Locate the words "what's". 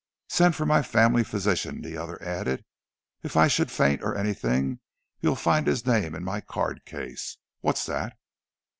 7.59-7.85